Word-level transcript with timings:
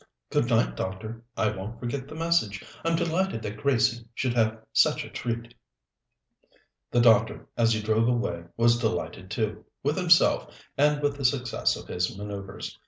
"Good 0.31 0.47
night, 0.49 0.75
doctor. 0.75 1.23
I 1.37 1.51
won't 1.51 1.79
forget 1.79 2.07
the 2.07 2.15
message. 2.15 2.63
I'm 2.83 2.95
delighted 2.95 3.43
that 3.43 3.57
Gracie 3.57 4.07
should 4.15 4.33
have 4.33 4.63
such 4.73 5.05
a 5.05 5.11
treat." 5.11 5.53
The 6.89 7.01
doctor, 7.01 7.47
as 7.55 7.73
he 7.73 7.83
drove 7.83 8.07
away, 8.07 8.45
was 8.57 8.79
delighted 8.79 9.29
too, 9.29 9.63
with 9.83 9.97
himself 9.97 10.59
and 10.75 11.03
with 11.03 11.17
the 11.17 11.23
success 11.23 11.75
of 11.75 11.87
his 11.87 12.17
manoeuvres. 12.17 12.79